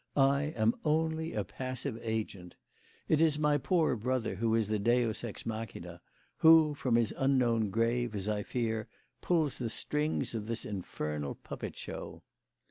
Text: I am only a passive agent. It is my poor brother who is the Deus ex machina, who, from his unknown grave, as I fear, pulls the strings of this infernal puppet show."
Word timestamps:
I 0.17 0.45
am 0.57 0.73
only 0.83 1.33
a 1.33 1.43
passive 1.43 1.95
agent. 2.01 2.55
It 3.07 3.21
is 3.21 3.37
my 3.37 3.59
poor 3.59 3.95
brother 3.95 4.33
who 4.33 4.55
is 4.55 4.67
the 4.67 4.79
Deus 4.79 5.23
ex 5.23 5.45
machina, 5.45 6.01
who, 6.37 6.73
from 6.73 6.95
his 6.95 7.13
unknown 7.15 7.69
grave, 7.69 8.15
as 8.15 8.27
I 8.27 8.41
fear, 8.41 8.87
pulls 9.21 9.59
the 9.59 9.69
strings 9.69 10.33
of 10.33 10.47
this 10.47 10.65
infernal 10.65 11.35
puppet 11.35 11.77
show." 11.77 12.23